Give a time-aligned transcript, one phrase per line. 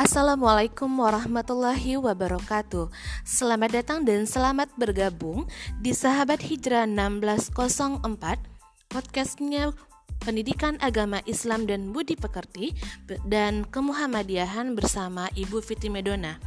[0.00, 2.88] Assalamualaikum warahmatullahi wabarakatuh.
[3.20, 5.44] Selamat datang dan selamat bergabung
[5.76, 8.08] di Sahabat Hijrah 1604
[8.88, 9.76] Podcastnya
[10.24, 12.72] Pendidikan Agama Islam dan Budi Pekerti
[13.28, 16.40] dan Kemuhamadiahan bersama Ibu Fiti Medona.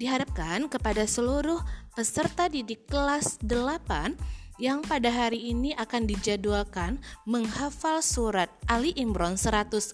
[0.00, 1.60] Diharapkan kepada seluruh
[1.92, 4.16] peserta didik kelas 8
[4.56, 9.92] yang pada hari ini akan dijadwalkan menghafal surat Ali Imran 104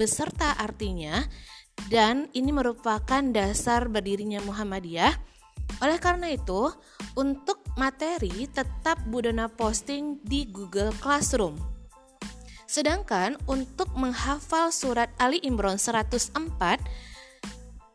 [0.00, 1.28] beserta artinya
[1.88, 5.14] dan ini merupakan dasar berdirinya Muhammadiyah.
[5.80, 6.68] Oleh karena itu,
[7.16, 11.56] untuk materi tetap Budona posting di Google Classroom.
[12.68, 16.36] Sedangkan untuk menghafal surat Ali Imran 104,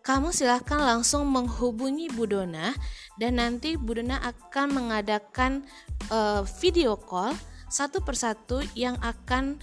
[0.05, 2.75] kamu silahkan langsung menghubungi Budona
[3.17, 5.65] dan nanti Budona akan mengadakan
[6.13, 7.33] uh, video call
[7.71, 9.57] satu persatu yang akan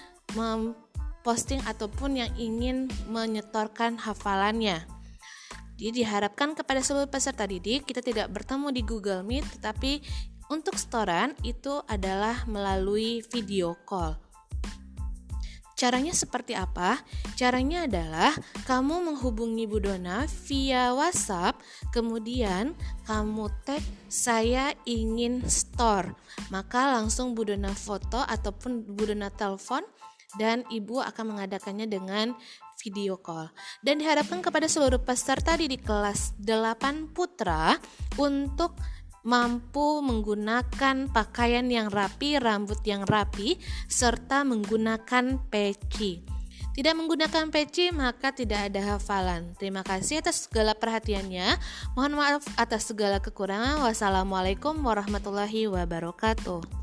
[1.22, 4.84] posting ataupun yang ingin menyetorkan hafalannya.
[5.78, 10.04] Jadi diharapkan kepada seluruh peserta didik kita tidak bertemu di Google Meet tetapi
[10.52, 14.14] untuk setoran itu adalah melalui video call.
[15.82, 17.02] Caranya seperti apa?
[17.34, 18.30] Caranya adalah
[18.70, 21.58] kamu menghubungi Budona via WhatsApp,
[21.90, 22.78] kemudian
[23.10, 26.14] kamu tag saya ingin store.
[26.54, 29.82] Maka langsung Budona foto ataupun Budona telepon
[30.40, 32.32] dan ibu akan mengadakannya dengan
[32.80, 33.52] video call.
[33.84, 37.78] Dan diharapkan kepada seluruh peserta di kelas 8 putra
[38.18, 38.74] untuk
[39.22, 46.26] mampu menggunakan pakaian yang rapi, rambut yang rapi, serta menggunakan peci.
[46.72, 49.52] Tidak menggunakan peci maka tidak ada hafalan.
[49.60, 51.60] Terima kasih atas segala perhatiannya.
[51.92, 53.84] Mohon maaf atas segala kekurangan.
[53.84, 56.81] Wassalamualaikum warahmatullahi wabarakatuh.